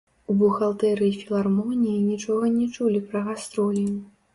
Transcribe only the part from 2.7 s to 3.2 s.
чулі